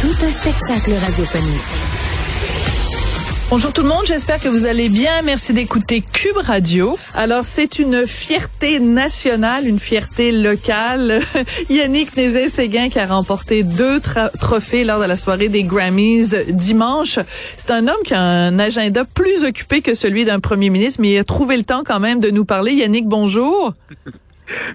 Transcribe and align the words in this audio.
Tout 0.00 0.24
un 0.24 0.30
spectacle 0.30 0.94
radiophonique. 0.94 1.60
Bonjour 3.50 3.70
tout 3.70 3.82
le 3.82 3.88
monde, 3.88 4.06
j'espère 4.06 4.40
que 4.40 4.48
vous 4.48 4.64
allez 4.64 4.88
bien. 4.88 5.20
Merci 5.26 5.52
d'écouter 5.52 6.00
Cube 6.00 6.38
Radio. 6.38 6.96
Alors, 7.12 7.44
c'est 7.44 7.78
une 7.78 8.06
fierté 8.06 8.80
nationale, 8.80 9.66
une 9.66 9.78
fierté 9.78 10.32
locale. 10.32 11.20
Yannick 11.68 12.16
Nézet-Séguin 12.16 12.88
qui 12.88 12.98
a 12.98 13.08
remporté 13.08 13.62
deux 13.62 14.00
trophées 14.40 14.84
lors 14.84 15.00
de 15.00 15.04
la 15.04 15.18
soirée 15.18 15.50
des 15.50 15.64
Grammys 15.64 16.34
dimanche. 16.48 17.18
C'est 17.58 17.70
un 17.70 17.86
homme 17.86 18.02
qui 18.06 18.14
a 18.14 18.22
un 18.22 18.58
agenda 18.58 19.04
plus 19.04 19.44
occupé 19.44 19.82
que 19.82 19.92
celui 19.92 20.24
d'un 20.24 20.40
premier 20.40 20.70
ministre, 20.70 21.02
mais 21.02 21.12
il 21.12 21.18
a 21.18 21.24
trouvé 21.24 21.58
le 21.58 21.64
temps 21.64 21.82
quand 21.84 22.00
même 22.00 22.20
de 22.20 22.30
nous 22.30 22.46
parler. 22.46 22.72
Yannick, 22.72 23.06
bonjour. 23.06 23.74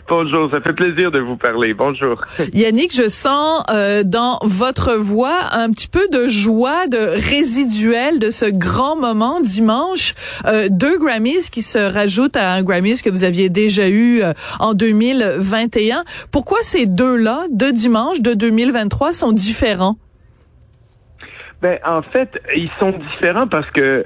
Bonjour, 0.07 0.49
ça 0.51 0.61
fait 0.61 0.73
plaisir 0.73 1.11
de 1.11 1.19
vous 1.19 1.37
parler. 1.37 1.73
Bonjour. 1.73 2.21
Yannick, 2.53 2.95
je 2.95 3.09
sens 3.09 3.63
euh, 3.69 4.03
dans 4.03 4.39
votre 4.43 4.93
voix 4.93 5.49
un 5.51 5.71
petit 5.71 5.87
peu 5.87 6.07
de 6.07 6.27
joie, 6.27 6.87
de 6.87 6.97
résiduel 6.97 8.19
de 8.19 8.29
ce 8.29 8.45
grand 8.45 8.95
moment 8.95 9.41
dimanche. 9.41 10.13
Euh, 10.45 10.67
deux 10.69 10.97
Grammys 10.99 11.49
qui 11.49 11.61
se 11.61 11.79
rajoutent 11.79 12.37
à 12.37 12.53
un 12.53 12.63
Grammys 12.63 13.01
que 13.01 13.09
vous 13.09 13.23
aviez 13.23 13.49
déjà 13.49 13.87
eu 13.87 14.21
euh, 14.21 14.33
en 14.59 14.73
2021. 14.73 16.03
Pourquoi 16.31 16.59
ces 16.61 16.85
deux-là, 16.85 17.45
de 17.49 17.71
dimanche 17.71 18.21
de 18.21 18.33
2023, 18.33 19.13
sont 19.13 19.31
différents? 19.31 19.97
Ben, 21.61 21.79
en 21.85 22.01
fait, 22.01 22.29
ils 22.55 22.69
sont 22.79 22.93
différents 23.11 23.47
parce 23.47 23.69
que 23.71 24.05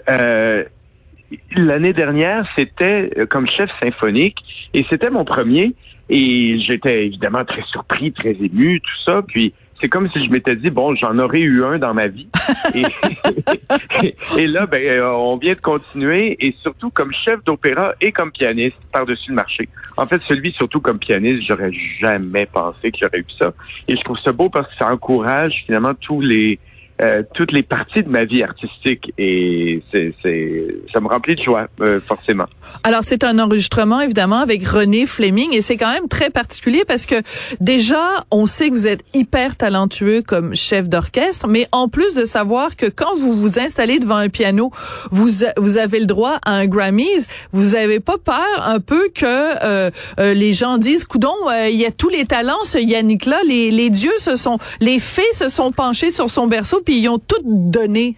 l'année 1.56 1.94
dernière, 1.94 2.48
c'était 2.56 3.12
euh, 3.18 3.26
comme 3.26 3.48
chef 3.48 3.70
symphonique 3.82 4.70
et 4.74 4.86
c'était 4.90 5.10
mon 5.10 5.26
premier. 5.26 5.74
Et 6.12 6.58
j'étais 6.60 7.06
évidemment 7.06 7.46
très 7.46 7.62
surpris, 7.64 8.12
très 8.12 8.32
ému, 8.32 8.82
tout 8.82 9.04
ça. 9.06 9.22
Puis 9.22 9.54
c'est 9.80 9.90
comme 9.90 10.10
si 10.10 10.26
je 10.26 10.30
m'étais 10.32 10.56
dit 10.56 10.72
bon, 10.72 10.96
j'en 10.96 11.18
aurais 11.20 11.40
eu 11.40 11.64
un 11.64 11.78
dans 11.78 11.94
ma 11.94 12.08
vie. 12.08 12.28
et, 14.38 14.48
là, 14.48 14.66
ben, 14.66 14.84
euh, 14.84 15.12
on 15.12 15.38
vient 15.38 15.54
de 15.54 15.60
continuer 15.60 16.36
et 16.46 16.56
surtout 16.62 16.90
comme 16.90 17.14
chef 17.14 17.44
d'opéra 17.44 17.94
et 18.02 18.12
comme 18.12 18.32
pianiste 18.32 18.78
par-dessus 18.92 19.30
le 19.30 19.36
marché. 19.36 19.70
En 19.98 20.08
fait, 20.08 20.22
celui 20.28 20.52
surtout 20.52 20.82
comme 20.82 21.00
pianiste, 21.00 21.44
j'aurais 21.48 21.72
jamais 22.00 22.48
pensé 22.48 22.92
que 22.92 22.98
j'aurais 23.02 23.20
eu 23.20 23.26
ça. 23.38 23.54
Et 23.88 23.96
je 23.96 24.02
trouve 24.02 24.18
ça 24.18 24.32
beau 24.32 24.50
parce 24.50 24.68
que 24.68 24.76
ça 24.78 24.92
encourage 24.92 25.64
finalement 25.66 25.94
tous 25.94 26.22
les 26.22 26.60
euh, 27.02 27.24
toutes 27.34 27.54
les 27.54 27.64
parties 27.64 28.04
de 28.04 28.10
ma 28.10 28.26
vie 28.26 28.44
artistique 28.44 29.14
et 29.18 29.82
c'est, 29.90 30.14
c'est 30.22 30.68
ça 30.94 31.00
me 31.00 31.08
remplit 31.08 31.36
de 31.36 31.42
joie 31.42 31.68
euh, 31.82 32.02
forcément. 32.02 32.44
Alors 32.84 33.06
c'est 33.06 33.24
un 33.24 33.40
enregistrement 33.40 34.02
évidemment 34.02 34.40
avec 34.40 34.68
René 34.68 35.06
Fleming 35.06 35.56
et 35.56 35.62
c'est 35.62 35.78
quand 35.78 35.94
même 35.94 36.10
très 36.10 36.30
particulier 36.30 36.84
parce 36.86 37.06
que 37.06 37.16
déjà 37.62 38.26
on 38.32 38.46
sait 38.46 38.70
que 38.70 38.74
vous 38.74 38.88
êtes 38.88 39.06
hyper 39.14 39.56
talentueux 39.56 40.22
comme 40.22 40.54
chef 40.56 40.90
d'orchestre 40.90 41.48
mais 41.48 41.68
en 41.72 41.88
plus 41.88 42.16
de 42.16 42.26
savoir 42.26 42.76
que 42.76 42.88
quand 42.88 43.16
vous 43.16 43.32
vous 43.32 43.60
installez 43.60 44.00
devant 44.00 44.18
un 44.18 44.30
piano 44.30 44.70
vous 45.10 45.30
vous 45.56 45.78
avez 45.78 46.02
le 46.02 46.06
droit 46.06 46.38
à 46.44 46.52
un 46.56 46.68
Grammys 46.68 47.28
vous 47.54 47.76
avez 47.76 48.02
pas 48.02 48.18
peur 48.18 48.62
un 48.66 48.82
peu 48.82 49.08
que 49.16 49.26
euh, 49.64 49.90
les 50.18 50.52
gens 50.52 50.78
disent 50.78 51.06
coudon 51.06 51.30
il 51.70 51.78
y 51.78 51.86
a 51.86 51.92
tous 51.92 52.10
les 52.10 52.26
talents 52.26 52.64
ce 52.64 52.78
Yannick 52.78 53.26
là 53.26 53.40
les, 53.48 53.72
les 53.72 53.90
dieux 53.90 54.18
se 54.18 54.36
sont 54.36 54.58
les 54.82 55.00
fées 55.00 55.22
se 55.32 55.48
sont 55.48 55.72
penchés 55.72 56.12
sur 56.12 56.30
son 56.30 56.48
berceau 56.48 56.82
puis 56.90 57.02
ils 57.02 57.08
ont 57.08 57.20
tout 57.20 57.44
donné. 57.46 58.16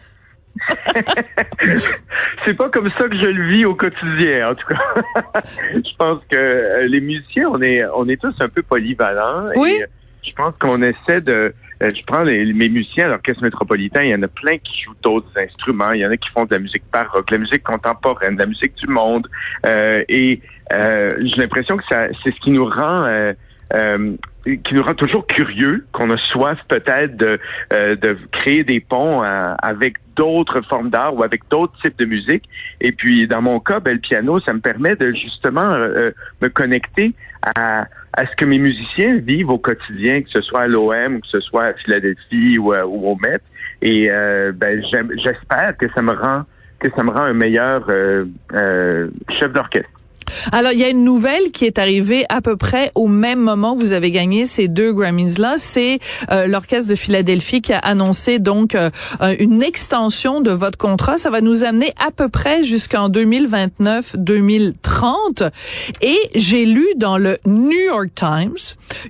c'est 2.45 2.53
pas 2.53 2.69
comme 2.69 2.89
ça 2.91 3.09
que 3.09 3.17
je 3.17 3.25
le 3.25 3.49
vis 3.49 3.65
au 3.65 3.75
quotidien, 3.75 4.51
en 4.51 4.55
tout 4.55 4.65
cas. 4.67 5.41
je 5.75 5.95
pense 5.97 6.21
que 6.29 6.37
euh, 6.37 6.87
les 6.87 7.01
musiciens, 7.01 7.49
on 7.49 7.61
est, 7.61 7.83
on 7.93 8.07
est 8.07 8.15
tous 8.15 8.33
un 8.39 8.47
peu 8.47 8.61
polyvalents. 8.61 9.43
Oui. 9.57 9.75
Et 9.77 9.83
euh, 9.83 9.87
je 10.23 10.31
pense 10.31 10.53
qu'on 10.57 10.81
essaie 10.83 11.19
de. 11.19 11.53
Euh, 11.83 11.89
je 11.93 12.01
prends 12.07 12.23
les, 12.23 12.53
mes 12.53 12.69
musiciens 12.69 13.07
à 13.07 13.09
l'orchestre 13.09 13.43
métropolitain, 13.43 14.03
il 14.03 14.11
y 14.11 14.15
en 14.15 14.23
a 14.23 14.29
plein 14.29 14.57
qui 14.57 14.83
jouent 14.83 14.95
d'autres 15.01 15.31
instruments. 15.35 15.91
Il 15.91 15.99
y 15.99 16.05
en 16.05 16.11
a 16.11 16.15
qui 16.15 16.29
font 16.29 16.45
de 16.45 16.53
la 16.53 16.59
musique 16.59 16.83
baroque, 16.93 17.27
de 17.27 17.35
la 17.35 17.39
musique 17.39 17.63
contemporaine, 17.63 18.35
de 18.35 18.39
la 18.39 18.45
musique 18.45 18.75
du 18.75 18.87
monde. 18.87 19.27
et 19.65 20.39
j'ai 20.71 21.35
l'impression 21.35 21.75
que 21.75 21.83
ça, 21.89 22.07
c'est 22.23 22.33
ce 22.33 22.39
qui 22.39 22.51
nous 22.51 22.65
rend 22.65 23.33
euh, 23.73 24.15
qui 24.43 24.73
nous 24.73 24.83
rend 24.83 24.93
toujours 24.93 25.27
curieux, 25.27 25.85
qu'on 25.91 26.09
a 26.09 26.17
soif 26.17 26.59
peut-être 26.67 27.15
de, 27.15 27.39
euh, 27.73 27.95
de 27.95 28.17
créer 28.31 28.63
des 28.63 28.79
ponts 28.79 29.23
euh, 29.23 29.53
avec 29.61 29.97
d'autres 30.15 30.61
formes 30.61 30.89
d'art 30.89 31.15
ou 31.15 31.23
avec 31.23 31.41
d'autres 31.49 31.73
types 31.81 31.97
de 31.97 32.05
musique. 32.05 32.43
Et 32.79 32.91
puis, 32.91 33.27
dans 33.27 33.41
mon 33.41 33.59
cas, 33.59 33.79
ben, 33.79 33.93
le 33.93 33.99
piano, 33.99 34.39
ça 34.39 34.53
me 34.53 34.59
permet 34.59 34.95
de 34.95 35.13
justement 35.13 35.77
me 36.41 36.47
connecter 36.49 37.13
à, 37.55 37.85
à 38.13 38.25
ce 38.25 38.35
que 38.35 38.45
mes 38.45 38.59
musiciens 38.59 39.17
vivent 39.17 39.49
au 39.49 39.57
quotidien, 39.57 40.21
que 40.21 40.29
ce 40.29 40.41
soit 40.41 40.61
à 40.61 40.67
l'OM 40.67 41.21
que 41.21 41.27
ce 41.27 41.39
soit 41.39 41.65
à 41.65 41.73
Philadelphie 41.73 42.57
ou, 42.57 42.73
ou 42.73 43.11
au 43.11 43.15
Met. 43.15 43.39
Et 43.81 44.09
ben, 44.53 44.83
j'espère 44.83 45.77
que 45.77 45.87
ça 45.95 46.01
me 46.01 46.13
rend 46.13 46.43
que 46.79 46.89
ça 46.95 47.03
me 47.03 47.11
rend 47.11 47.23
un 47.23 47.33
meilleur 47.33 47.85
chef 49.29 49.53
d'orchestre. 49.53 50.00
Alors, 50.51 50.71
il 50.71 50.79
y 50.79 50.83
a 50.83 50.89
une 50.89 51.03
nouvelle 51.03 51.51
qui 51.51 51.65
est 51.65 51.79
arrivée 51.79 52.25
à 52.29 52.41
peu 52.41 52.57
près 52.57 52.91
au 52.95 53.07
même 53.07 53.39
moment 53.39 53.75
que 53.75 53.81
vous 53.81 53.93
avez 53.93 54.11
gagné 54.11 54.45
ces 54.45 54.67
deux 54.67 54.93
Grammys-là. 54.93 55.55
C'est 55.57 55.99
euh, 56.31 56.45
l'Orchestre 56.47 56.89
de 56.89 56.95
Philadelphie 56.95 57.61
qui 57.61 57.73
a 57.73 57.79
annoncé 57.79 58.39
donc 58.39 58.75
euh, 58.75 58.89
une 59.39 59.63
extension 59.63 60.41
de 60.41 60.51
votre 60.51 60.77
contrat. 60.77 61.17
Ça 61.17 61.29
va 61.29 61.39
nous 61.41 61.63
amener 61.63 61.93
à 62.05 62.11
peu 62.11 62.29
près 62.29 62.63
jusqu'en 62.63 63.09
2029-2030. 63.09 65.49
Et 66.01 66.17
j'ai 66.35 66.65
lu 66.65 66.85
dans 66.95 67.17
le 67.17 67.37
New 67.45 67.79
York 67.79 68.09
Times 68.15 68.57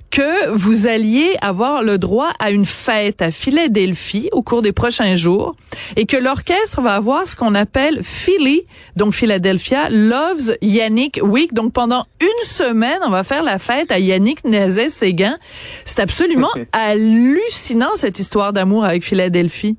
que 0.09 0.49
vous 0.49 0.87
alliez 0.87 1.35
avoir 1.41 1.83
le 1.83 1.97
droit 1.97 2.29
à 2.39 2.51
une 2.51 2.65
fête 2.65 3.21
à 3.21 3.31
Philadelphie 3.31 4.29
au 4.31 4.41
cours 4.41 4.61
des 4.61 4.71
prochains 4.71 5.15
jours 5.15 5.55
et 5.95 6.05
que 6.05 6.17
l'orchestre 6.17 6.81
va 6.81 6.95
avoir 6.95 7.27
ce 7.27 7.35
qu'on 7.35 7.55
appelle 7.55 7.99
Philly, 8.01 8.61
donc 8.95 9.13
Philadelphia, 9.13 9.89
Loves 9.89 10.55
Yannick 10.61 11.10
Week. 11.21 11.53
Donc, 11.53 11.73
pendant 11.73 12.05
une 12.21 12.43
semaine, 12.43 12.99
on 13.05 13.09
va 13.09 13.23
faire 13.23 13.43
la 13.43 13.57
fête 13.57 13.91
à 13.91 13.99
Yannick 13.99 14.43
Nézet-Séguin. 14.43 15.37
C'est 15.85 15.99
absolument 15.99 16.51
hallucinant, 16.71 17.95
cette 17.95 18.19
histoire 18.19 18.53
d'amour 18.53 18.85
avec 18.85 19.03
Philadelphie. 19.03 19.77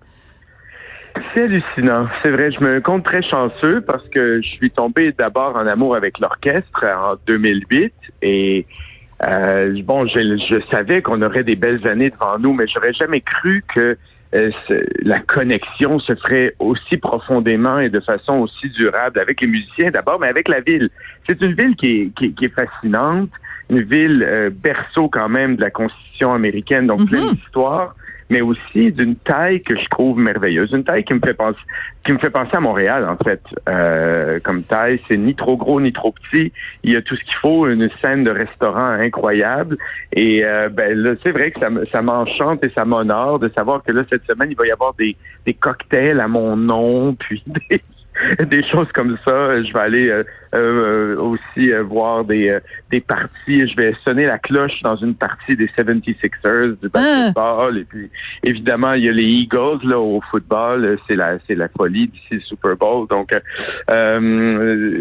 C'est 1.34 1.42
hallucinant. 1.42 2.08
C'est 2.22 2.30
vrai, 2.30 2.50
je 2.50 2.60
me 2.60 2.80
compte 2.80 3.04
très 3.04 3.22
chanceux 3.22 3.82
parce 3.82 4.06
que 4.08 4.40
je 4.42 4.48
suis 4.48 4.70
tombé 4.70 5.12
d'abord 5.12 5.56
en 5.56 5.66
amour 5.66 5.94
avec 5.94 6.18
l'orchestre 6.18 6.84
en 6.84 7.14
2008 7.26 7.92
et 8.22 8.66
euh, 9.28 9.80
bon, 9.82 10.06
je, 10.06 10.20
je 10.20 10.60
savais 10.70 11.02
qu'on 11.02 11.22
aurait 11.22 11.44
des 11.44 11.56
belles 11.56 11.86
années 11.86 12.10
devant 12.10 12.38
nous, 12.38 12.54
mais 12.54 12.66
j'aurais 12.66 12.92
jamais 12.92 13.20
cru 13.20 13.62
que 13.74 13.96
euh, 14.34 14.50
la 15.02 15.20
connexion 15.20 15.98
se 15.98 16.14
ferait 16.14 16.54
aussi 16.58 16.96
profondément 16.96 17.78
et 17.78 17.90
de 17.90 18.00
façon 18.00 18.38
aussi 18.38 18.70
durable 18.70 19.20
avec 19.20 19.40
les 19.42 19.46
musiciens 19.46 19.90
d'abord, 19.90 20.18
mais 20.18 20.28
avec 20.28 20.48
la 20.48 20.60
ville. 20.60 20.88
C'est 21.28 21.40
une 21.42 21.52
ville 21.52 21.76
qui 21.76 22.12
est, 22.16 22.32
qui, 22.32 22.44
est 22.44 22.54
fascinante, 22.54 23.30
une 23.68 23.82
ville 23.82 24.24
euh, 24.26 24.50
berceau 24.50 25.08
quand 25.08 25.28
même 25.28 25.56
de 25.56 25.60
la 25.60 25.70
Constitution 25.70 26.32
américaine, 26.32 26.86
donc 26.86 27.06
pleine 27.06 27.26
mm-hmm. 27.26 27.34
d'histoire 27.36 27.94
mais 28.32 28.40
aussi 28.40 28.90
d'une 28.92 29.14
taille 29.14 29.60
que 29.60 29.76
je 29.76 29.86
trouve 29.90 30.18
merveilleuse. 30.18 30.72
Une 30.72 30.84
taille 30.84 31.04
qui 31.04 31.12
me 31.12 31.20
fait 31.20 31.34
penser, 31.34 31.58
qui 32.04 32.12
me 32.14 32.18
fait 32.18 32.30
penser 32.30 32.56
à 32.56 32.60
Montréal, 32.60 33.06
en 33.06 33.22
fait. 33.22 33.42
Euh, 33.68 34.40
comme 34.42 34.62
taille, 34.62 35.00
c'est 35.06 35.18
ni 35.18 35.34
trop 35.34 35.58
gros 35.58 35.82
ni 35.82 35.92
trop 35.92 36.12
petit. 36.12 36.50
Il 36.82 36.92
y 36.92 36.96
a 36.96 37.02
tout 37.02 37.14
ce 37.14 37.22
qu'il 37.24 37.34
faut, 37.34 37.68
une 37.68 37.90
scène 38.00 38.24
de 38.24 38.30
restaurant 38.30 38.86
incroyable. 38.86 39.76
Et 40.14 40.44
euh, 40.44 40.70
ben 40.70 40.96
là, 40.96 41.14
c'est 41.22 41.30
vrai 41.30 41.50
que 41.50 41.60
ça, 41.60 41.68
ça 41.92 42.00
m'enchante 42.00 42.64
et 42.64 42.70
ça 42.70 42.86
m'honore 42.86 43.38
de 43.38 43.50
savoir 43.54 43.82
que 43.82 43.92
là, 43.92 44.02
cette 44.08 44.24
semaine, 44.24 44.50
il 44.50 44.56
va 44.56 44.66
y 44.66 44.72
avoir 44.72 44.94
des, 44.94 45.14
des 45.44 45.52
cocktails 45.52 46.18
à 46.18 46.26
mon 46.26 46.56
nom, 46.56 47.14
puis 47.14 47.44
des, 47.70 48.46
des 48.46 48.62
choses 48.62 48.90
comme 48.92 49.18
ça. 49.26 49.62
Je 49.62 49.70
vais 49.74 49.80
aller 49.80 50.08
euh, 50.08 50.24
euh, 50.54 51.16
aussi 51.16 51.72
voir 51.88 52.24
des, 52.24 52.58
des 52.90 53.00
parties. 53.00 53.66
Je 53.66 53.76
vais 53.76 53.94
sonner 54.04 54.26
la 54.26 54.38
cloche 54.38 54.82
dans 54.82 54.96
une 54.96 55.14
partie 55.14 55.56
des 55.56 55.66
76ers 55.66 56.78
du 56.80 56.90
ah. 56.94 56.98
basketball. 56.98 57.78
Et 57.78 57.84
puis, 57.84 58.10
évidemment, 58.42 58.92
il 58.92 59.04
y 59.04 59.08
a 59.08 59.12
les 59.12 59.24
Eagles 59.24 59.80
là, 59.84 59.98
au 59.98 60.20
football. 60.30 60.98
C'est 61.06 61.16
la, 61.16 61.38
c'est 61.46 61.54
la 61.54 61.68
folie 61.68 62.08
d'ici 62.08 62.34
le 62.34 62.40
Super 62.40 62.76
Bowl. 62.76 63.06
Donc, 63.08 63.30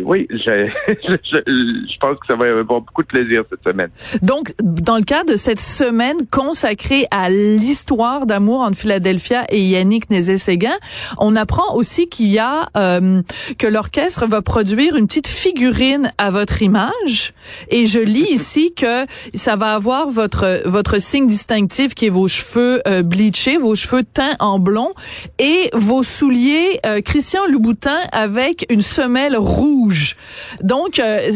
oui, 0.06 0.28
je, 0.32 0.70
je, 0.88 2.00
pense 2.00 2.20
que 2.20 2.28
ça 2.28 2.36
va 2.36 2.48
avoir 2.48 2.82
beaucoup 2.82 3.04
de 3.04 3.08
plaisir 3.08 3.44
cette 3.50 3.64
semaine. 3.64 3.90
Donc, 4.22 4.54
dans 4.62 4.98
le 4.98 5.04
cadre 5.04 5.32
de 5.32 5.38
cette 5.38 5.60
semaine 5.60 6.18
consacrée 6.32 7.06
à 7.12 7.30
l'histoire 7.30 8.26
d'amour 8.26 8.62
entre 8.62 8.78
Philadelphia 8.78 9.46
et 9.50 9.62
Yannick 9.62 10.10
Nézet-Séguin, 10.10 10.78
on 11.18 11.36
apprend 11.36 11.76
aussi 11.76 12.08
qu'il 12.08 12.32
y 12.32 12.40
a 12.40 12.70
euh, 12.78 13.22
que 13.58 13.68
l'orchestre 13.68 14.28
va 14.28 14.42
produire 14.42 14.96
une 14.96 15.08
petite 15.08 15.28
figurine 15.42 16.14
à 16.20 16.30
votre 16.30 16.62
image 16.62 17.34
et 17.70 17.88
je 17.88 17.98
lis 17.98 18.28
ici 18.32 18.74
que 18.76 19.08
ça 19.34 19.56
va 19.56 19.74
avoir 19.74 20.08
votre 20.08 20.62
votre 20.66 21.02
signe 21.02 21.26
distinctif 21.26 21.96
qui 21.96 22.06
est 22.06 22.10
vos 22.10 22.28
cheveux 22.28 22.80
euh, 22.88 23.02
bleachés, 23.02 23.58
vos 23.58 23.76
cheveux 23.76 24.04
teints 24.04 24.36
en 24.40 24.60
blond 24.60 24.94
et 25.40 25.72
vos 25.74 26.04
souliers 26.04 26.80
euh, 26.86 27.02
Christian 27.02 27.48
Louboutin 27.48 27.98
avec 28.12 28.68
une 28.70 28.84
semelle 28.84 29.36
rouge. 29.36 30.16
Donc 30.62 31.00
euh, 31.00 31.32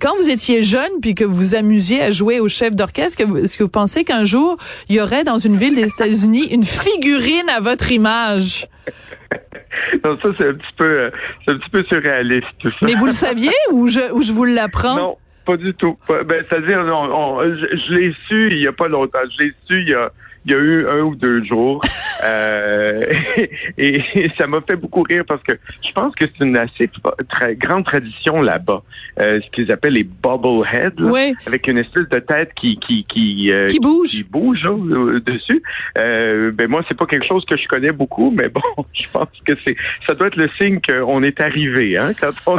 quand 0.00 0.16
vous 0.20 0.28
étiez 0.28 0.64
jeune 0.64 0.90
puis 1.00 1.14
que 1.14 1.24
vous 1.24 1.54
amusiez 1.54 2.02
à 2.02 2.10
jouer 2.10 2.40
au 2.40 2.48
chef 2.48 2.74
d'orchestre, 2.74 3.20
est-ce 3.20 3.56
que 3.56 3.62
vous 3.62 3.68
pensez 3.68 4.02
qu'un 4.02 4.24
jour 4.24 4.56
il 4.88 4.96
y 4.96 5.00
aurait 5.00 5.22
dans 5.22 5.38
une 5.38 5.56
ville 5.56 5.76
des 5.76 5.86
États-Unis 5.86 6.48
une 6.50 6.64
figurine 6.64 7.48
à 7.48 7.60
votre 7.60 7.92
image? 7.92 8.66
Non, 10.04 10.18
ça, 10.20 10.28
c'est 10.36 10.48
un 10.48 10.54
petit 10.54 10.74
peu, 10.76 10.84
euh, 10.84 11.10
c'est 11.44 11.52
un 11.52 11.58
petit 11.58 11.70
peu 11.70 11.84
surréaliste, 11.84 12.48
tout 12.58 12.70
ça. 12.70 12.76
Mais 12.82 12.94
vous 12.94 13.06
le 13.06 13.12
saviez 13.12 13.52
ou 13.72 13.88
je, 13.88 14.12
ou 14.12 14.22
je 14.22 14.32
vous 14.32 14.44
l'apprends? 14.44 14.96
Non, 14.96 15.16
pas 15.44 15.56
du 15.56 15.74
tout. 15.74 15.98
Ben, 16.08 16.44
c'est-à-dire, 16.48 16.84
je, 16.84 17.76
je 17.76 17.94
l'ai 17.94 18.14
su 18.26 18.48
il 18.50 18.58
y 18.58 18.66
a 18.66 18.72
pas 18.72 18.88
longtemps. 18.88 19.18
Je 19.38 19.44
l'ai 19.44 19.52
su 19.66 19.80
il 19.80 19.88
y 19.88 19.94
a, 19.94 20.10
il 20.44 20.52
y 20.52 20.54
a 20.54 20.58
eu 20.58 20.88
un 20.88 21.00
ou 21.00 21.14
deux 21.14 21.42
jours. 21.44 21.82
euh, 22.24 23.12
et, 23.78 24.30
ça 24.38 24.46
m'a 24.46 24.60
fait 24.60 24.76
beaucoup 24.76 25.02
rire 25.02 25.24
parce 25.26 25.42
que 25.42 25.52
je 25.86 25.92
pense 25.92 26.14
que 26.14 26.24
c'est 26.26 26.44
une 26.44 26.56
assez 26.56 26.90
très 27.28 27.54
grande 27.56 27.84
tradition 27.84 28.42
là-bas. 28.42 28.82
Euh, 29.20 29.40
ce 29.40 29.50
qu'ils 29.50 29.70
appellent 29.72 29.94
les 29.94 30.04
bobbleheads, 30.04 31.00
oui. 31.00 31.34
avec 31.46 31.66
une 31.68 31.78
espèce 31.78 32.08
de 32.08 32.18
tête 32.18 32.52
qui 32.54 32.78
qui 32.78 33.04
qui, 33.04 33.52
euh, 33.52 33.68
qui 33.68 33.80
bouge, 33.80 34.10
qui, 34.10 34.24
bouge 34.24 34.66
hein, 34.66 35.20
dessus. 35.24 35.62
Euh, 35.98 36.50
ben 36.52 36.68
moi, 36.68 36.82
c'est 36.88 36.96
pas 36.96 37.06
quelque 37.06 37.26
chose 37.26 37.44
que 37.44 37.56
je 37.56 37.66
connais 37.68 37.92
beaucoup, 37.92 38.30
mais 38.30 38.48
bon, 38.48 38.62
je 38.92 39.06
pense 39.12 39.28
que 39.46 39.52
c'est 39.64 39.76
ça 40.06 40.14
doit 40.14 40.28
être 40.28 40.36
le 40.36 40.48
signe 40.58 40.80
qu'on 40.80 41.22
est 41.22 41.40
arrivé, 41.40 41.96
hein, 41.96 42.12
quand 42.18 42.32
on. 42.46 42.56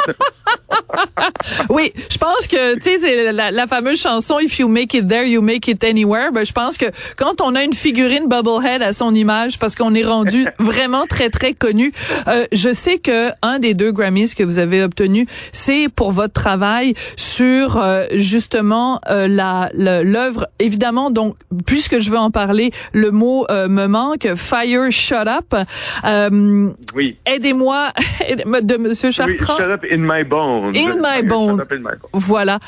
Oui, 1.75 1.93
je 2.09 2.17
pense 2.17 2.47
que 2.47 2.75
tu 2.75 2.99
sais 2.99 3.31
la, 3.31 3.51
la 3.51 3.67
fameuse 3.67 3.99
chanson 3.99 4.39
If 4.39 4.59
you 4.59 4.67
make 4.67 4.93
it 4.93 5.07
there, 5.07 5.27
you 5.27 5.41
make 5.41 5.67
it 5.67 5.83
anywhere. 5.83 6.31
Ben 6.31 6.45
je 6.45 6.53
pense 6.53 6.77
que 6.77 6.85
quand 7.17 7.41
on 7.41 7.55
a 7.55 7.63
une 7.63 7.73
figurine 7.73 8.27
Bubblehead 8.27 8.81
à 8.81 8.93
son 8.93 9.13
image 9.13 9.59
parce 9.59 9.75
qu'on 9.75 9.93
est 9.93 10.03
rendu 10.03 10.45
vraiment 10.59 11.05
très 11.07 11.29
très 11.29 11.53
connu. 11.53 11.91
Euh, 12.27 12.45
je 12.51 12.73
sais 12.73 12.97
que 12.97 13.29
un 13.41 13.59
des 13.59 13.73
deux 13.73 13.91
Grammys 13.91 14.33
que 14.35 14.43
vous 14.43 14.59
avez 14.59 14.83
obtenu, 14.83 15.27
c'est 15.51 15.89
pour 15.93 16.11
votre 16.11 16.33
travail 16.33 16.93
sur 17.15 17.77
euh, 17.77 18.05
justement 18.11 19.01
euh, 19.09 19.27
la 19.27 19.69
l'œuvre. 19.73 20.47
Évidemment, 20.59 21.11
donc 21.11 21.35
puisque 21.65 21.99
je 21.99 22.09
veux 22.09 22.17
en 22.17 22.31
parler, 22.31 22.71
le 22.93 23.11
mot 23.11 23.45
euh, 23.49 23.67
me 23.67 23.87
manque. 23.87 24.27
Fire, 24.35 24.91
shut 24.91 25.27
up. 25.27 25.53
Euh, 26.05 26.69
oui. 26.95 27.17
Aidez-moi 27.25 27.91
de 28.61 28.77
Monsieur 28.77 29.11
Chartrand. 29.11 29.55
Oui, 29.57 29.63
shut 29.63 29.71
up 29.71 29.85
in 29.91 29.97
my 29.97 30.23
bones. 30.23 30.75
In 30.75 31.01
my 31.01 31.23
bones. 31.27 31.64
Voilà. 32.13 32.59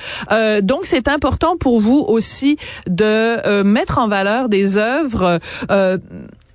donc 0.62 0.86
c'est 0.86 1.08
important 1.08 1.58
pour 1.58 1.80
vous 1.80 2.04
aussi 2.08 2.58
de 2.88 3.64
mettre 3.64 4.00
en 4.00 4.08
valeur 4.08 4.50
des 4.50 4.78
œuvres 4.78 5.40
euh, 5.72 5.98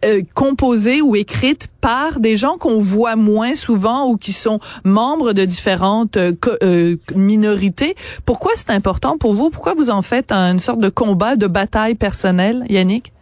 euh, 0.05 0.21
composées 0.35 1.01
ou 1.01 1.15
écrites 1.15 1.69
par 1.81 2.19
des 2.19 2.37
gens 2.37 2.59
qu'on 2.59 2.81
voit 2.81 3.15
moins 3.15 3.55
souvent 3.55 4.11
ou 4.11 4.17
qui 4.17 4.33
sont 4.33 4.59
membres 4.85 5.33
de 5.33 5.45
différentes 5.45 6.17
euh, 6.17 6.97
minorités. 7.15 7.95
Pourquoi 8.27 8.53
c'est 8.57 8.71
important 8.71 9.17
pour 9.17 9.35
vous? 9.35 9.51
Pourquoi 9.51 9.75
vous 9.75 9.91
en 9.91 10.03
faites 10.03 10.33
une 10.33 10.59
sorte 10.59 10.81
de 10.81 10.89
combat, 10.89 11.37
de 11.37 11.47
bataille 11.47 11.95
personnelle, 11.95 12.65
Yannick? 12.69 13.13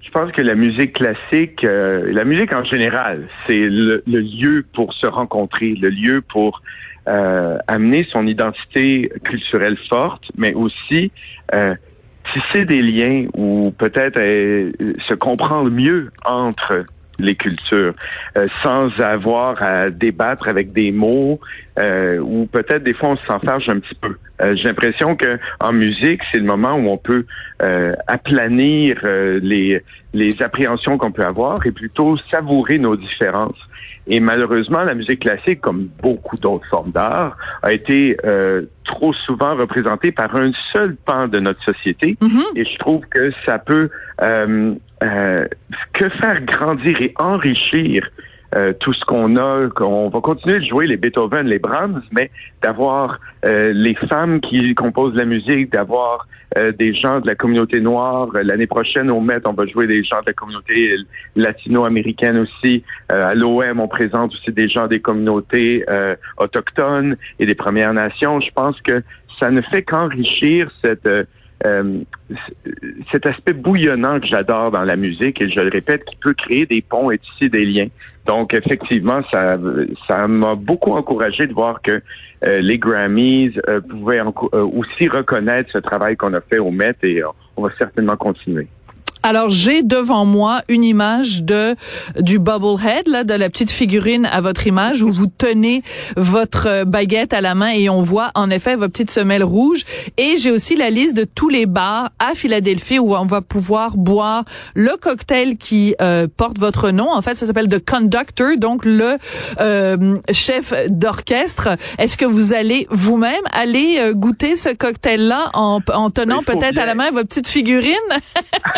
Je 0.00 0.10
pense 0.10 0.32
que 0.32 0.42
la 0.42 0.56
musique 0.56 0.94
classique, 0.94 1.62
la 1.62 2.24
musique 2.24 2.52
en 2.52 2.64
général, 2.64 3.28
c'est 3.46 3.60
le, 3.60 4.02
lieu 4.04 4.66
pour 4.74 4.92
se 4.92 5.06
rencontrer, 5.06 5.76
le 5.80 5.88
lieu 5.88 6.20
pour 6.20 6.62
amener 7.06 8.04
son 8.04 8.26
identité 8.26 9.10
culturelle 9.24 9.76
forte, 9.88 10.30
mais 10.36 10.54
aussi 10.54 11.10
tisser 12.32 12.64
des 12.64 12.82
liens 12.82 13.26
ou 13.34 13.72
peut-être 13.76 14.18
euh, 14.18 14.72
se 15.06 15.14
comprendre 15.14 15.70
mieux 15.70 16.10
entre 16.24 16.84
les 17.18 17.34
cultures, 17.34 17.94
euh, 18.36 18.48
sans 18.62 18.98
avoir 19.00 19.62
à 19.62 19.90
débattre 19.90 20.48
avec 20.48 20.72
des 20.72 20.92
mots 20.92 21.40
euh, 21.78 22.18
ou 22.18 22.46
peut-être 22.46 22.82
des 22.82 22.94
fois 22.94 23.10
on 23.10 23.16
s'enfarge 23.16 23.68
un 23.68 23.78
petit 23.78 23.94
peu. 23.94 24.16
J'ai 24.54 24.64
l'impression 24.64 25.14
que 25.14 25.38
en 25.60 25.72
musique, 25.72 26.20
c'est 26.32 26.38
le 26.38 26.44
moment 26.44 26.74
où 26.74 26.88
on 26.88 26.96
peut 26.96 27.26
aplanir 28.08 28.98
les 29.04 29.80
les 30.14 30.42
appréhensions 30.42 30.98
qu'on 30.98 31.12
peut 31.12 31.24
avoir 31.24 31.64
et 31.66 31.70
plutôt 31.70 32.16
savourer 32.30 32.78
nos 32.78 32.96
différences. 32.96 33.58
Et 34.06 34.20
malheureusement, 34.20 34.82
la 34.82 34.94
musique 34.94 35.20
classique, 35.20 35.60
comme 35.60 35.88
beaucoup 36.02 36.36
d'autres 36.36 36.66
formes 36.66 36.90
d'art, 36.90 37.36
a 37.62 37.72
été 37.72 38.16
euh, 38.24 38.62
trop 38.84 39.12
souvent 39.12 39.54
représentée 39.56 40.10
par 40.10 40.34
un 40.34 40.50
seul 40.72 40.96
pan 40.96 41.28
de 41.28 41.38
notre 41.38 41.62
société. 41.62 42.16
Mm-hmm. 42.20 42.56
Et 42.56 42.64
je 42.64 42.78
trouve 42.78 43.06
que 43.06 43.30
ça 43.46 43.58
peut 43.58 43.90
euh, 45.02 45.46
que 45.92 46.08
faire 46.08 46.40
grandir 46.42 47.00
et 47.00 47.12
enrichir 47.18 48.08
euh, 48.54 48.74
tout 48.78 48.92
ce 48.92 49.02
qu'on 49.06 49.36
a, 49.36 49.68
qu'on 49.68 50.10
va 50.10 50.20
continuer 50.20 50.58
de 50.58 50.64
jouer 50.64 50.86
les 50.86 50.98
Beethoven, 50.98 51.46
les 51.46 51.58
Brahms, 51.58 52.02
mais 52.12 52.30
d'avoir 52.62 53.18
euh, 53.46 53.72
les 53.72 53.94
femmes 53.94 54.40
qui 54.40 54.74
composent 54.74 55.14
la 55.14 55.24
musique, 55.24 55.72
d'avoir 55.72 56.26
euh, 56.58 56.70
des 56.70 56.92
gens 56.92 57.20
de 57.20 57.26
la 57.26 57.34
communauté 57.34 57.80
noire. 57.80 58.28
L'année 58.34 58.66
prochaine, 58.66 59.10
au 59.10 59.20
Met, 59.20 59.40
on 59.46 59.54
va 59.54 59.64
jouer 59.64 59.86
des 59.86 60.04
gens 60.04 60.20
de 60.20 60.26
la 60.26 60.32
communauté 60.34 60.96
latino-américaine 61.34 62.36
aussi. 62.36 62.84
à 63.08 63.34
l'OM, 63.34 63.80
on 63.80 63.88
présente 63.88 64.34
aussi 64.34 64.52
des 64.52 64.68
gens 64.68 64.86
des 64.86 65.00
communautés 65.00 65.86
autochtones 66.36 67.16
et 67.38 67.46
des 67.46 67.54
Premières 67.54 67.94
Nations. 67.94 68.38
Je 68.40 68.50
pense 68.54 68.78
que 68.82 69.02
ça 69.40 69.50
ne 69.50 69.62
fait 69.62 69.82
qu'enrichir 69.82 70.70
cette 70.82 71.08
euh, 71.64 72.00
cet 73.10 73.26
aspect 73.26 73.52
bouillonnant 73.52 74.20
que 74.20 74.26
j'adore 74.26 74.70
dans 74.70 74.82
la 74.82 74.96
musique, 74.96 75.40
et 75.42 75.48
je 75.48 75.60
le 75.60 75.70
répète, 75.70 76.04
qui 76.04 76.16
peut 76.16 76.34
créer 76.34 76.66
des 76.66 76.82
ponts 76.82 77.10
et 77.10 77.18
tisser 77.18 77.48
des 77.48 77.64
liens. 77.64 77.88
Donc, 78.26 78.54
effectivement, 78.54 79.22
ça 79.30 79.58
ça 80.06 80.28
m'a 80.28 80.54
beaucoup 80.54 80.92
encouragé 80.92 81.46
de 81.46 81.52
voir 81.52 81.82
que 81.82 82.02
euh, 82.44 82.60
les 82.60 82.78
Grammys 82.78 83.52
euh, 83.68 83.80
pouvaient 83.80 84.22
aussi 84.52 85.08
reconnaître 85.08 85.70
ce 85.72 85.78
travail 85.78 86.16
qu'on 86.16 86.34
a 86.34 86.40
fait 86.40 86.58
au 86.58 86.70
Met 86.70 86.96
et 87.02 87.22
on 87.56 87.62
va 87.62 87.70
certainement 87.78 88.16
continuer. 88.16 88.68
Alors 89.24 89.50
j'ai 89.50 89.82
devant 89.82 90.24
moi 90.24 90.62
une 90.68 90.82
image 90.82 91.44
de 91.44 91.76
du 92.18 92.40
Bubblehead 92.40 93.06
là, 93.06 93.22
de 93.22 93.34
la 93.34 93.48
petite 93.50 93.70
figurine 93.70 94.26
à 94.26 94.40
votre 94.40 94.66
image 94.66 95.02
où 95.02 95.12
vous 95.12 95.26
tenez 95.26 95.82
votre 96.16 96.84
baguette 96.84 97.32
à 97.32 97.40
la 97.40 97.54
main 97.54 97.70
et 97.70 97.88
on 97.88 98.02
voit 98.02 98.32
en 98.34 98.50
effet 98.50 98.74
votre 98.74 98.92
petite 98.92 99.12
semelle 99.12 99.44
rouge. 99.44 99.84
Et 100.16 100.38
j'ai 100.38 100.50
aussi 100.50 100.76
la 100.76 100.90
liste 100.90 101.16
de 101.16 101.24
tous 101.24 101.48
les 101.48 101.66
bars 101.66 102.10
à 102.18 102.34
Philadelphie 102.34 102.98
où 102.98 103.14
on 103.14 103.24
va 103.24 103.42
pouvoir 103.42 103.96
boire 103.96 104.44
le 104.74 104.96
cocktail 105.00 105.56
qui 105.56 105.94
euh, 106.02 106.26
porte 106.36 106.58
votre 106.58 106.90
nom. 106.90 107.12
En 107.12 107.22
fait, 107.22 107.36
ça 107.36 107.46
s'appelle 107.46 107.68
The 107.68 107.84
Conductor, 107.88 108.56
donc 108.56 108.84
le 108.84 109.16
euh, 109.60 110.16
chef 110.32 110.74
d'orchestre. 110.88 111.76
Est-ce 111.98 112.16
que 112.16 112.24
vous 112.24 112.54
allez 112.54 112.88
vous-même 112.90 113.42
aller 113.52 113.98
euh, 114.00 114.14
goûter 114.14 114.56
ce 114.56 114.70
cocktail-là 114.70 115.50
en, 115.54 115.80
en 115.94 116.10
tenant 116.10 116.42
peut-être 116.42 116.78
à 116.78 116.86
la 116.86 116.94
main 116.96 117.10
votre 117.12 117.28
petite 117.28 117.46
figurine? 117.48 117.92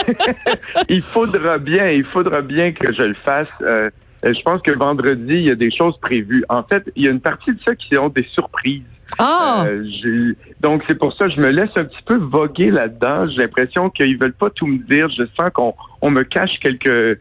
il 0.88 1.02
faudra 1.02 1.58
bien, 1.58 1.90
il 1.90 2.04
faudra 2.04 2.42
bien 2.42 2.72
que 2.72 2.92
je 2.92 3.02
le 3.02 3.14
fasse. 3.14 3.48
Euh, 3.62 3.90
je 4.24 4.40
pense 4.42 4.62
que 4.62 4.72
vendredi, 4.72 5.34
il 5.34 5.42
y 5.42 5.50
a 5.50 5.54
des 5.54 5.70
choses 5.70 5.98
prévues. 5.98 6.44
En 6.48 6.62
fait, 6.62 6.90
il 6.96 7.04
y 7.04 7.08
a 7.08 7.10
une 7.10 7.20
partie 7.20 7.52
de 7.52 7.60
ça 7.60 7.74
qui 7.74 7.94
sont 7.94 8.08
des 8.08 8.24
surprises. 8.24 8.82
Ah! 9.18 9.66
donc 10.60 10.82
c'est 10.86 10.94
pour 10.94 11.12
ça 11.12 11.26
que 11.26 11.32
je 11.32 11.40
me 11.40 11.50
laisse 11.50 11.70
un 11.76 11.84
petit 11.84 12.02
peu 12.06 12.16
voguer 12.16 12.70
là-dedans. 12.70 13.26
J'ai 13.28 13.42
l'impression 13.42 13.90
qu'ils 13.90 14.18
veulent 14.18 14.32
pas 14.32 14.50
tout 14.50 14.66
me 14.66 14.78
dire. 14.78 15.08
Je 15.10 15.24
sens 15.36 15.50
qu'on 15.52 15.74
on 16.00 16.10
me 16.10 16.22
cache 16.22 16.58
quelques 16.60 17.18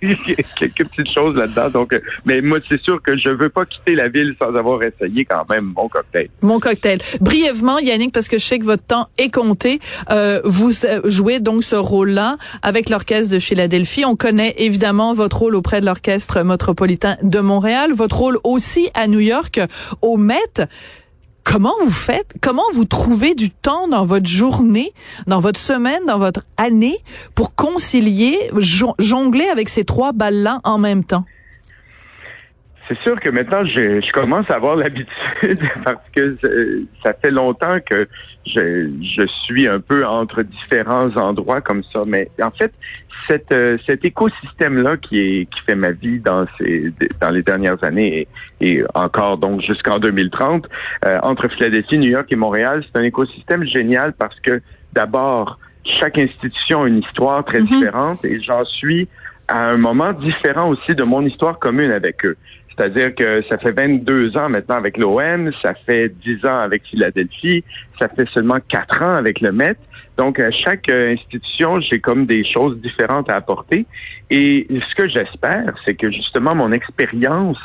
quelques 0.56 0.88
petites 0.88 1.12
choses 1.12 1.34
là-dedans. 1.34 1.70
Donc, 1.70 2.00
mais 2.24 2.40
moi 2.40 2.58
c'est 2.68 2.80
sûr 2.80 3.00
que 3.02 3.16
je 3.16 3.30
veux 3.30 3.48
pas 3.48 3.64
quitter 3.64 3.94
la 3.94 4.08
ville 4.08 4.34
sans 4.38 4.54
avoir 4.54 4.82
essayé 4.82 5.24
quand 5.24 5.48
même 5.48 5.72
mon 5.76 5.88
cocktail. 5.88 6.26
Mon 6.42 6.58
cocktail. 6.60 6.98
Brièvement, 7.20 7.78
Yannick, 7.78 8.12
parce 8.12 8.28
que 8.28 8.38
je 8.38 8.44
sais 8.44 8.58
que 8.58 8.64
votre 8.64 8.84
temps 8.84 9.08
est 9.18 9.32
compté. 9.32 9.80
Euh, 10.10 10.40
vous 10.44 10.72
jouez 11.04 11.40
donc 11.40 11.64
ce 11.64 11.76
rôle-là 11.76 12.36
avec 12.62 12.88
l'orchestre 12.88 13.32
de 13.32 13.38
Philadelphie. 13.38 14.04
On 14.04 14.16
connaît 14.16 14.54
évidemment 14.58 15.14
votre 15.14 15.38
rôle 15.38 15.54
auprès 15.54 15.80
de 15.80 15.86
l'orchestre 15.86 16.42
métropolitain 16.42 17.16
de 17.22 17.40
Montréal, 17.40 17.92
votre 17.92 18.16
rôle 18.16 18.38
aussi 18.44 18.88
à 18.94 19.08
New 19.08 19.20
York 19.20 19.60
au 20.02 20.16
Met. 20.16 20.68
Comment 21.48 21.74
vous 21.80 21.92
faites? 21.92 22.34
Comment 22.40 22.64
vous 22.74 22.84
trouvez 22.84 23.36
du 23.36 23.50
temps 23.50 23.86
dans 23.86 24.04
votre 24.04 24.26
journée, 24.26 24.92
dans 25.28 25.38
votre 25.38 25.60
semaine, 25.60 26.04
dans 26.04 26.18
votre 26.18 26.42
année 26.56 26.98
pour 27.36 27.54
concilier, 27.54 28.50
jongler 28.98 29.46
avec 29.46 29.68
ces 29.68 29.84
trois 29.84 30.12
balles-là 30.12 30.60
en 30.64 30.78
même 30.78 31.04
temps? 31.04 31.24
C'est 32.88 32.98
sûr 33.00 33.18
que 33.18 33.30
maintenant, 33.30 33.64
je, 33.64 34.00
je 34.00 34.12
commence 34.12 34.48
à 34.50 34.54
avoir 34.54 34.76
l'habitude 34.76 35.60
parce 35.84 36.08
que 36.14 36.36
ça 37.02 37.14
fait 37.14 37.30
longtemps 37.30 37.78
que 37.84 38.06
je, 38.46 38.90
je, 39.02 39.26
suis 39.44 39.66
un 39.66 39.80
peu 39.80 40.06
entre 40.06 40.42
différents 40.42 41.14
endroits 41.16 41.60
comme 41.60 41.82
ça. 41.82 42.02
Mais 42.06 42.30
en 42.42 42.50
fait, 42.50 42.72
cette, 43.26 43.50
euh, 43.52 43.76
cet 43.86 44.04
écosystème-là 44.04 44.96
qui, 44.98 45.18
est, 45.18 45.46
qui 45.46 45.60
fait 45.62 45.74
ma 45.74 45.90
vie 45.90 46.20
dans, 46.20 46.46
ces, 46.58 46.92
dans 47.20 47.30
les 47.30 47.42
dernières 47.42 47.82
années 47.82 48.26
et, 48.60 48.68
et 48.68 48.84
encore 48.94 49.38
donc 49.38 49.60
jusqu'en 49.62 49.98
2030, 49.98 50.68
euh, 51.04 51.18
entre 51.22 51.48
Philadelphie, 51.48 51.98
New 51.98 52.10
York 52.10 52.26
et 52.30 52.36
Montréal, 52.36 52.84
c'est 52.84 53.00
un 53.00 53.04
écosystème 53.04 53.64
génial 53.64 54.12
parce 54.12 54.38
que 54.40 54.60
d'abord, 54.92 55.58
chaque 55.84 56.18
institution 56.18 56.84
a 56.84 56.88
une 56.88 56.98
histoire 56.98 57.44
très 57.44 57.58
mm-hmm. 57.58 57.66
différente 57.66 58.24
et 58.24 58.40
j'en 58.40 58.64
suis 58.64 59.08
à 59.48 59.70
un 59.70 59.76
moment 59.76 60.12
différent 60.12 60.68
aussi 60.68 60.94
de 60.94 61.04
mon 61.04 61.24
histoire 61.24 61.58
commune 61.58 61.92
avec 61.92 62.24
eux. 62.24 62.36
C'est-à-dire 62.76 63.14
que 63.14 63.42
ça 63.48 63.56
fait 63.56 63.72
22 63.72 64.36
ans 64.36 64.48
maintenant 64.50 64.76
avec 64.76 64.98
l'OM, 64.98 65.50
ça 65.62 65.74
fait 65.74 66.08
10 66.08 66.44
ans 66.44 66.58
avec 66.58 66.84
Philadelphie, 66.84 67.64
ça 67.98 68.08
fait 68.08 68.28
seulement 68.28 68.58
4 68.68 69.02
ans 69.02 69.14
avec 69.14 69.40
le 69.40 69.50
Met. 69.50 69.76
Donc, 70.18 70.38
à 70.38 70.50
chaque 70.50 70.88
euh, 70.88 71.12
institution, 71.12 71.80
j'ai 71.80 72.00
comme 72.00 72.26
des 72.26 72.44
choses 72.44 72.78
différentes 72.80 73.30
à 73.30 73.36
apporter. 73.36 73.86
Et 74.30 74.66
ce 74.70 74.94
que 74.94 75.08
j'espère, 75.08 75.74
c'est 75.84 75.94
que 75.94 76.10
justement 76.10 76.54
mon 76.54 76.72
expérience 76.72 77.58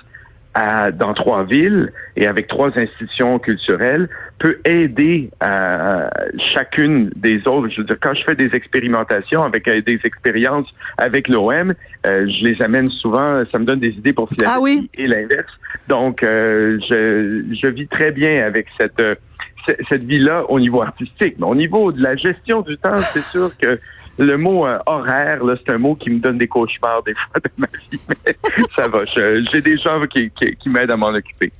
dans 0.55 1.13
trois 1.13 1.45
villes 1.45 1.93
et 2.17 2.27
avec 2.27 2.47
trois 2.47 2.77
institutions 2.77 3.39
culturelles 3.39 4.09
peut 4.37 4.59
aider 4.65 5.29
à 5.39 6.09
chacune 6.53 7.09
des 7.15 7.47
autres. 7.47 7.69
Je 7.69 7.81
veux 7.81 7.83
dire, 7.85 7.97
quand 8.01 8.13
je 8.13 8.23
fais 8.23 8.35
des 8.35 8.53
expérimentations 8.53 9.43
avec 9.43 9.67
euh, 9.67 9.81
des 9.81 9.99
expériences 10.03 10.67
avec 10.97 11.27
l'OM, 11.27 11.73
euh, 12.05 12.27
je 12.27 12.45
les 12.45 12.61
amène 12.61 12.89
souvent, 12.89 13.43
ça 13.51 13.59
me 13.59 13.65
donne 13.65 13.79
des 13.79 13.91
idées 13.91 14.13
pour 14.13 14.27
Philadelphie 14.29 14.55
ah 14.57 14.61
oui? 14.61 14.89
et 14.95 15.07
l'inverse. 15.07 15.53
Donc, 15.87 16.23
euh, 16.23 16.79
je, 16.89 17.43
je 17.53 17.67
vis 17.67 17.87
très 17.87 18.11
bien 18.11 18.45
avec 18.45 18.67
cette 18.79 19.01
cette 19.87 20.03
vie-là 20.05 20.49
au 20.49 20.59
niveau 20.59 20.81
artistique. 20.81 21.35
Mais 21.37 21.45
au 21.45 21.53
niveau 21.53 21.91
de 21.91 22.01
la 22.01 22.15
gestion 22.15 22.61
du 22.61 22.77
temps, 22.77 22.97
c'est 22.97 23.21
sûr 23.21 23.51
que 23.61 23.79
le 24.21 24.37
mot 24.37 24.67
euh, 24.67 24.77
horaire, 24.85 25.39
c'est 25.57 25.73
un 25.73 25.79
mot 25.79 25.95
qui 25.95 26.11
me 26.11 26.19
donne 26.19 26.37
des 26.37 26.47
cauchemars 26.47 27.01
des 27.03 27.15
fois 27.15 27.39
de 27.43 27.49
ma 27.57 27.67
vie, 27.89 27.99
mais 28.07 28.35
ça 28.75 28.87
va. 28.87 29.03
J'ai 29.05 29.61
des 29.61 29.77
gens 29.77 30.05
qui, 30.05 30.29
qui, 30.31 30.69
m'aident 30.69 30.91
à 30.91 30.97
m'en 30.97 31.07
occuper. 31.07 31.51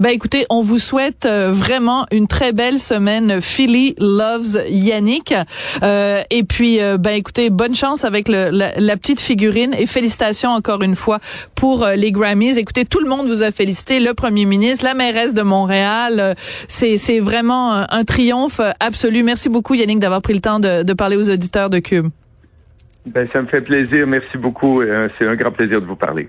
Ben 0.00 0.10
écoutez, 0.10 0.46
on 0.50 0.62
vous 0.62 0.78
souhaite 0.78 1.26
euh, 1.26 1.50
vraiment 1.52 2.06
une 2.12 2.26
très 2.26 2.52
belle 2.52 2.78
semaine. 2.78 3.40
Philly 3.40 3.94
loves 3.98 4.62
Yannick. 4.68 5.34
Euh, 5.82 6.22
et 6.30 6.42
puis, 6.44 6.80
euh, 6.80 6.98
ben 6.98 7.12
écoutez, 7.12 7.50
bonne 7.50 7.74
chance 7.74 8.04
avec 8.04 8.28
la, 8.28 8.96
petite 8.96 9.20
figurine 9.20 9.74
et 9.78 9.86
félicitations 9.86 10.50
encore 10.50 10.82
une 10.82 10.96
fois 10.96 11.18
pour 11.54 11.86
les 11.86 12.12
Grammys. 12.12 12.56
Écoutez, 12.56 12.84
tout 12.84 13.00
le 13.00 13.08
monde 13.08 13.28
vous 13.28 13.42
a 13.42 13.50
félicité, 13.50 14.00
le 14.00 14.14
Premier 14.14 14.46
ministre, 14.46 14.84
la 14.84 14.94
mairesse 14.94 15.34
de 15.34 15.42
Montréal. 15.42 16.34
C'est 16.68 17.20
vraiment 17.20 17.72
un, 17.72 18.04
triomphe 18.04 18.60
absolu. 18.80 19.22
Merci 19.22 19.48
beaucoup 19.48 19.74
Yannick 19.74 19.98
d'avoir 19.98 20.22
pris 20.22 20.34
le 20.34 20.40
temps 20.40 20.60
de, 20.60 20.82
de 20.82 20.92
parler 20.92 21.16
aux 21.16 21.28
auditeurs 21.28 21.70
de 21.70 21.78
Cube. 21.78 22.08
Ben, 23.06 23.28
ça 23.32 23.40
me 23.40 23.46
fait 23.46 23.60
plaisir. 23.60 24.06
Merci 24.06 24.36
beaucoup. 24.36 24.82
Euh, 24.82 25.08
c'est 25.16 25.26
un 25.26 25.36
grand 25.36 25.52
plaisir 25.52 25.80
de 25.80 25.86
vous 25.86 25.96
parler. 25.96 26.28